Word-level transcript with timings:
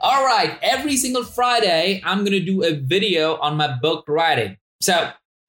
All 0.00 0.24
right, 0.24 0.58
every 0.62 0.96
single 0.96 1.24
Friday, 1.24 2.02
I'm 2.04 2.18
going 2.18 2.32
to 2.32 2.44
do 2.44 2.62
a 2.62 2.74
video 2.74 3.36
on 3.36 3.56
my 3.56 3.76
book 3.80 4.04
writing. 4.06 4.56
So, 4.80 4.92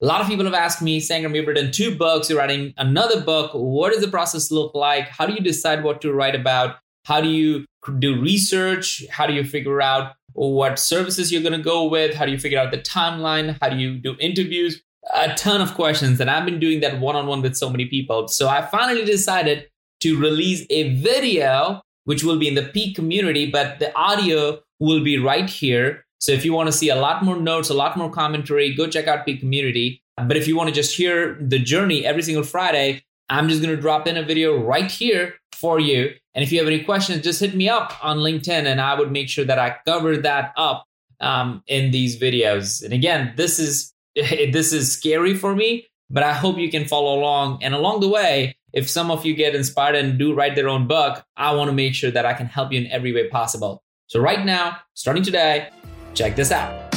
a 0.00 0.06
lot 0.06 0.20
of 0.20 0.28
people 0.28 0.44
have 0.44 0.54
asked 0.54 0.80
me, 0.80 1.00
Sangram, 1.00 1.34
you've 1.34 1.46
written 1.46 1.70
two 1.70 1.96
books, 1.96 2.30
you're 2.30 2.38
writing 2.38 2.72
another 2.78 3.20
book. 3.20 3.50
What 3.52 3.92
does 3.92 4.00
the 4.00 4.08
process 4.08 4.50
look 4.50 4.74
like? 4.74 5.08
How 5.08 5.26
do 5.26 5.34
you 5.34 5.40
decide 5.40 5.82
what 5.82 6.00
to 6.02 6.12
write 6.12 6.34
about? 6.34 6.76
How 7.04 7.20
do 7.20 7.28
you 7.28 7.66
do 7.98 8.20
research? 8.20 9.04
How 9.10 9.26
do 9.26 9.32
you 9.32 9.44
figure 9.44 9.82
out 9.82 10.12
what 10.32 10.78
services 10.78 11.32
you're 11.32 11.42
going 11.42 11.52
to 11.52 11.62
go 11.62 11.84
with? 11.84 12.14
How 12.14 12.24
do 12.24 12.32
you 12.32 12.38
figure 12.38 12.58
out 12.58 12.70
the 12.70 12.78
timeline? 12.78 13.58
How 13.60 13.68
do 13.68 13.76
you 13.76 13.98
do 13.98 14.16
interviews? 14.20 14.80
A 15.14 15.34
ton 15.34 15.60
of 15.60 15.74
questions. 15.74 16.20
And 16.20 16.30
I've 16.30 16.44
been 16.44 16.60
doing 16.60 16.80
that 16.80 17.00
one 17.00 17.16
on 17.16 17.26
one 17.26 17.42
with 17.42 17.56
so 17.56 17.68
many 17.68 17.86
people. 17.86 18.28
So 18.28 18.48
I 18.48 18.62
finally 18.62 19.04
decided 19.04 19.68
to 20.00 20.18
release 20.18 20.64
a 20.70 20.94
video, 20.96 21.82
which 22.08 22.24
will 22.24 22.38
be 22.38 22.48
in 22.48 22.54
the 22.54 22.62
Peak 22.62 22.96
community, 22.96 23.50
but 23.50 23.80
the 23.80 23.94
audio 23.94 24.58
will 24.80 25.04
be 25.04 25.18
right 25.18 25.50
here. 25.50 26.06
So 26.20 26.32
if 26.32 26.42
you 26.42 26.54
want 26.54 26.68
to 26.68 26.72
see 26.72 26.88
a 26.88 26.96
lot 26.96 27.22
more 27.22 27.36
notes, 27.36 27.68
a 27.68 27.74
lot 27.74 27.98
more 27.98 28.10
commentary, 28.10 28.74
go 28.74 28.86
check 28.86 29.06
out 29.06 29.26
Peak 29.26 29.40
community. 29.40 30.02
But 30.16 30.38
if 30.38 30.48
you 30.48 30.56
want 30.56 30.70
to 30.70 30.74
just 30.74 30.96
hear 30.96 31.36
the 31.38 31.58
journey 31.58 32.06
every 32.06 32.22
single 32.22 32.44
Friday, 32.44 33.04
I'm 33.28 33.46
just 33.50 33.60
going 33.60 33.76
to 33.76 33.80
drop 33.80 34.08
in 34.08 34.16
a 34.16 34.22
video 34.22 34.56
right 34.56 34.90
here 34.90 35.34
for 35.52 35.78
you. 35.78 36.10
And 36.34 36.42
if 36.42 36.50
you 36.50 36.58
have 36.60 36.66
any 36.66 36.82
questions, 36.82 37.22
just 37.22 37.40
hit 37.40 37.54
me 37.54 37.68
up 37.68 37.92
on 38.02 38.16
LinkedIn 38.16 38.64
and 38.64 38.80
I 38.80 38.98
would 38.98 39.12
make 39.12 39.28
sure 39.28 39.44
that 39.44 39.58
I 39.58 39.76
cover 39.84 40.16
that 40.16 40.54
up 40.56 40.86
um, 41.20 41.62
in 41.66 41.90
these 41.90 42.18
videos. 42.18 42.82
And 42.82 42.94
again, 42.94 43.34
this 43.36 43.58
is 43.58 43.92
this 44.14 44.72
is 44.72 44.90
scary 44.90 45.34
for 45.34 45.54
me, 45.54 45.86
but 46.08 46.22
I 46.22 46.32
hope 46.32 46.56
you 46.56 46.70
can 46.70 46.88
follow 46.88 47.20
along. 47.20 47.62
And 47.62 47.74
along 47.74 48.00
the 48.00 48.08
way, 48.08 48.56
if 48.72 48.88
some 48.88 49.10
of 49.10 49.24
you 49.24 49.34
get 49.34 49.54
inspired 49.54 49.94
and 49.94 50.18
do 50.18 50.34
write 50.34 50.54
their 50.54 50.68
own 50.68 50.86
book, 50.86 51.24
I 51.36 51.54
want 51.54 51.68
to 51.68 51.72
make 51.72 51.94
sure 51.94 52.10
that 52.10 52.26
I 52.26 52.34
can 52.34 52.46
help 52.46 52.72
you 52.72 52.80
in 52.80 52.86
every 52.88 53.12
way 53.12 53.28
possible. 53.28 53.82
So 54.08 54.20
right 54.20 54.44
now, 54.44 54.78
starting 54.94 55.22
today, 55.22 55.70
check 56.14 56.36
this 56.36 56.52
out. 56.52 56.90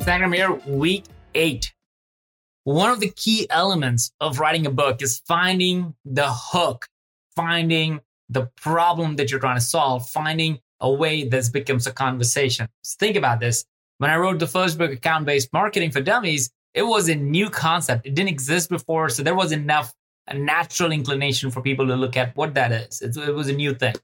Sangram 0.00 0.34
here, 0.34 0.52
week 0.66 1.04
eight. 1.34 1.74
One 2.64 2.90
of 2.90 3.00
the 3.00 3.10
key 3.10 3.46
elements 3.50 4.10
of 4.20 4.40
writing 4.40 4.66
a 4.66 4.70
book 4.70 5.02
is 5.02 5.18
finding 5.26 5.94
the 6.04 6.28
hook, 6.28 6.88
finding 7.34 8.00
the 8.28 8.50
problem 8.56 9.16
that 9.16 9.30
you're 9.30 9.40
trying 9.40 9.56
to 9.58 9.64
solve, 9.64 10.08
finding 10.08 10.60
a 10.80 10.90
way 10.90 11.28
that 11.28 11.52
becomes 11.52 11.86
a 11.86 11.92
conversation. 11.92 12.68
So 12.82 12.96
think 12.98 13.16
about 13.16 13.40
this. 13.40 13.64
When 13.98 14.10
I 14.10 14.16
wrote 14.16 14.38
the 14.38 14.46
first 14.46 14.78
book, 14.78 14.92
Account 14.92 15.26
Based 15.26 15.52
Marketing 15.52 15.90
for 15.90 16.00
Dummies, 16.00 16.50
it 16.76 16.82
was 16.82 17.08
a 17.08 17.14
new 17.14 17.48
concept. 17.48 18.06
It 18.06 18.14
didn't 18.14 18.28
exist 18.28 18.68
before. 18.68 19.08
So 19.08 19.22
there 19.22 19.34
was 19.34 19.50
enough 19.50 19.92
a 20.28 20.34
natural 20.36 20.92
inclination 20.92 21.50
for 21.50 21.62
people 21.62 21.86
to 21.86 21.96
look 21.96 22.16
at 22.16 22.36
what 22.36 22.54
that 22.54 22.70
is. 22.70 23.00
It, 23.00 23.16
it 23.16 23.34
was 23.34 23.48
a 23.48 23.52
new 23.52 23.74
thing. 23.74 23.94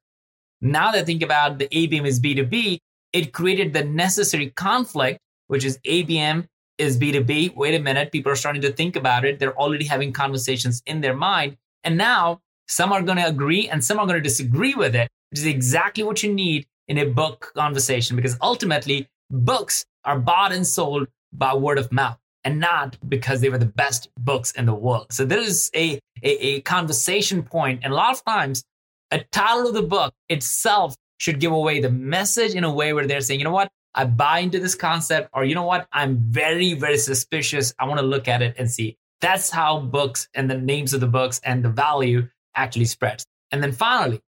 Now 0.60 0.92
that 0.92 1.00
I 1.00 1.04
think 1.04 1.22
about 1.22 1.58
the 1.58 1.68
ABM 1.68 2.06
is 2.06 2.20
B2B, 2.20 2.78
it 3.12 3.32
created 3.32 3.72
the 3.72 3.84
necessary 3.84 4.50
conflict, 4.50 5.18
which 5.48 5.64
is 5.64 5.78
ABM 5.84 6.46
is 6.78 6.96
B2B. 6.96 7.56
Wait 7.56 7.74
a 7.74 7.80
minute. 7.80 8.12
People 8.12 8.32
are 8.32 8.36
starting 8.36 8.62
to 8.62 8.72
think 8.72 8.96
about 8.96 9.24
it. 9.24 9.38
They're 9.38 9.58
already 9.58 9.84
having 9.84 10.12
conversations 10.12 10.82
in 10.86 11.00
their 11.00 11.14
mind. 11.14 11.56
And 11.84 11.98
now 11.98 12.40
some 12.68 12.92
are 12.92 13.02
going 13.02 13.18
to 13.18 13.26
agree 13.26 13.68
and 13.68 13.84
some 13.84 13.98
are 13.98 14.06
going 14.06 14.16
to 14.16 14.22
disagree 14.22 14.74
with 14.74 14.94
it, 14.94 15.10
which 15.30 15.40
is 15.40 15.46
exactly 15.46 16.04
what 16.04 16.22
you 16.22 16.32
need 16.32 16.66
in 16.88 16.98
a 16.98 17.04
book 17.04 17.52
conversation 17.54 18.16
because 18.16 18.36
ultimately 18.40 19.08
books 19.30 19.84
are 20.04 20.18
bought 20.18 20.52
and 20.52 20.66
sold 20.66 21.08
by 21.32 21.54
word 21.54 21.78
of 21.78 21.90
mouth 21.90 22.18
and 22.44 22.58
not 22.58 22.96
because 23.08 23.40
they 23.40 23.48
were 23.48 23.58
the 23.58 23.66
best 23.66 24.08
books 24.18 24.52
in 24.52 24.66
the 24.66 24.74
world. 24.74 25.12
So 25.12 25.24
there 25.24 25.38
is 25.38 25.70
a, 25.74 26.00
a, 26.22 26.46
a, 26.46 26.60
conversation 26.62 27.42
point, 27.42 27.80
and 27.84 27.92
a 27.92 27.96
lot 27.96 28.12
of 28.12 28.24
times, 28.24 28.64
a 29.10 29.20
title 29.30 29.68
of 29.68 29.74
the 29.74 29.82
book 29.82 30.12
itself 30.28 30.96
should 31.18 31.38
give 31.38 31.52
away 31.52 31.80
the 31.80 31.90
message 31.90 32.54
in 32.54 32.64
a 32.64 32.72
way 32.72 32.92
where 32.92 33.06
they're 33.06 33.20
saying, 33.20 33.40
you 33.40 33.44
know 33.44 33.52
what, 33.52 33.70
I 33.94 34.06
buy 34.06 34.40
into 34.40 34.58
this 34.58 34.74
concept, 34.74 35.30
or 35.32 35.44
you 35.44 35.54
know 35.54 35.64
what, 35.64 35.86
I'm 35.92 36.16
very, 36.18 36.74
very 36.74 36.98
suspicious. 36.98 37.74
I 37.78 37.86
want 37.86 38.00
to 38.00 38.06
look 38.06 38.26
at 38.26 38.42
it 38.42 38.56
and 38.58 38.70
see. 38.70 38.96
That's 39.20 39.50
how 39.50 39.80
books 39.80 40.28
and 40.34 40.50
the 40.50 40.58
names 40.58 40.94
of 40.94 41.00
the 41.00 41.06
books 41.06 41.40
and 41.44 41.64
the 41.64 41.68
value 41.68 42.28
actually 42.56 42.86
spreads. 42.86 43.24
And 43.52 43.62
then 43.62 43.72
finally, 43.72 44.20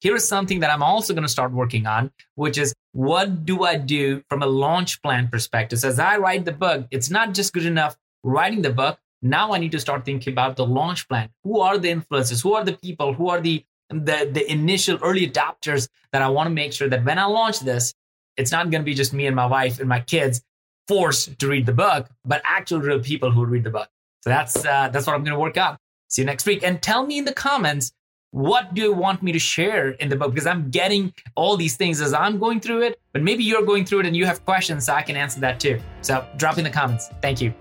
here 0.00 0.14
is 0.14 0.26
something 0.26 0.60
that 0.60 0.70
I'm 0.70 0.82
also 0.82 1.12
going 1.12 1.24
to 1.24 1.28
start 1.28 1.52
working 1.52 1.86
on, 1.86 2.10
which 2.36 2.58
is 2.58 2.74
what 2.92 3.44
do 3.44 3.64
I 3.64 3.76
do 3.76 4.22
from 4.28 4.42
a 4.42 4.46
launch 4.46 5.02
plan 5.02 5.28
perspective? 5.28 5.80
So 5.80 5.88
as 5.88 5.98
I 5.98 6.18
write 6.18 6.44
the 6.44 6.52
book, 6.52 6.86
it's 6.90 7.10
not 7.10 7.34
just 7.34 7.52
good 7.52 7.66
enough 7.66 7.96
writing 8.22 8.62
the 8.62 8.70
book. 8.70 8.98
Now 9.22 9.52
I 9.52 9.58
need 9.58 9.72
to 9.72 9.80
start 9.80 10.04
thinking 10.04 10.32
about 10.32 10.56
the 10.56 10.66
launch 10.66 11.08
plan. 11.08 11.30
Who 11.42 11.60
are 11.60 11.78
the 11.78 11.88
influencers? 11.88 12.42
Who 12.42 12.54
are 12.54 12.64
the 12.64 12.74
people? 12.74 13.14
Who 13.14 13.28
are 13.28 13.40
the 13.40 13.64
the, 13.90 14.28
the 14.30 14.50
initial 14.50 14.98
early 15.02 15.26
adopters 15.26 15.88
that 16.12 16.20
I 16.20 16.28
want 16.28 16.48
to 16.48 16.54
make 16.54 16.74
sure 16.74 16.90
that 16.90 17.06
when 17.06 17.18
I 17.18 17.24
launch 17.24 17.60
this, 17.60 17.94
it's 18.36 18.52
not 18.52 18.70
going 18.70 18.82
to 18.82 18.84
be 18.84 18.92
just 18.92 19.14
me 19.14 19.26
and 19.26 19.34
my 19.34 19.46
wife 19.46 19.80
and 19.80 19.88
my 19.88 20.00
kids 20.00 20.42
forced 20.86 21.38
to 21.38 21.48
read 21.48 21.64
the 21.64 21.72
book, 21.72 22.06
but 22.24 22.42
actual 22.44 22.80
real 22.80 23.00
people 23.00 23.30
who 23.30 23.46
read 23.46 23.64
the 23.64 23.70
book. 23.70 23.88
So 24.22 24.30
that's 24.30 24.64
uh, 24.64 24.88
that's 24.90 25.06
what 25.06 25.14
I'm 25.14 25.24
going 25.24 25.34
to 25.34 25.40
work 25.40 25.56
on. 25.56 25.78
See 26.08 26.22
you 26.22 26.26
next 26.26 26.46
week, 26.46 26.62
and 26.62 26.82
tell 26.82 27.06
me 27.06 27.18
in 27.18 27.24
the 27.24 27.32
comments 27.32 27.92
what 28.30 28.74
do 28.74 28.82
you 28.82 28.92
want 28.92 29.22
me 29.22 29.32
to 29.32 29.38
share 29.38 29.90
in 29.90 30.08
the 30.10 30.16
book? 30.16 30.32
Because 30.34 30.46
I'm 30.46 30.70
getting 30.70 31.14
all 31.34 31.56
these 31.56 31.76
things 31.76 32.00
as 32.00 32.12
I'm 32.12 32.38
going 32.38 32.60
through 32.60 32.82
it, 32.82 33.00
but 33.12 33.22
maybe 33.22 33.42
you're 33.42 33.64
going 33.64 33.84
through 33.84 34.00
it 34.00 34.06
and 34.06 34.16
you 34.16 34.26
have 34.26 34.44
questions, 34.44 34.86
so 34.86 34.92
I 34.92 35.02
can 35.02 35.16
answer 35.16 35.40
that 35.40 35.60
too. 35.60 35.80
So 36.02 36.26
drop 36.36 36.58
in 36.58 36.64
the 36.64 36.70
comments. 36.70 37.08
Thank 37.22 37.40
you. 37.40 37.54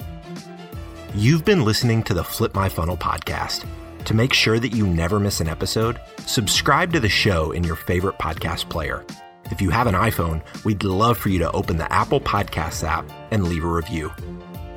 You've 1.15 1.45
been 1.45 1.63
listening 1.63 2.03
to 2.03 2.13
the 2.13 2.23
Flip 2.23 2.53
My 2.53 2.69
Funnel 2.69 2.97
podcast. 2.97 3.65
To 4.05 4.13
make 4.13 4.33
sure 4.33 4.59
that 4.59 4.73
you 4.73 4.85
never 4.85 5.19
miss 5.19 5.41
an 5.41 5.47
episode, 5.47 5.99
subscribe 6.25 6.93
to 6.93 6.99
the 6.99 7.09
show 7.09 7.51
in 7.51 7.63
your 7.63 7.75
favorite 7.75 8.17
podcast 8.17 8.69
player. 8.69 9.05
If 9.45 9.61
you 9.61 9.69
have 9.69 9.87
an 9.87 9.95
iPhone, 9.95 10.41
we'd 10.65 10.83
love 10.83 11.17
for 11.17 11.29
you 11.29 11.39
to 11.39 11.51
open 11.51 11.77
the 11.77 11.91
Apple 11.91 12.19
Podcasts 12.19 12.87
app 12.87 13.09
and 13.31 13.47
leave 13.47 13.63
a 13.63 13.67
review. 13.67 14.11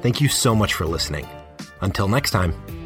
Thank 0.03 0.21
you 0.21 0.28
so 0.28 0.55
much 0.55 0.75
for 0.75 0.87
listening. 0.87 1.28
Until 1.81 2.09
next 2.09 2.31
time. 2.31 2.79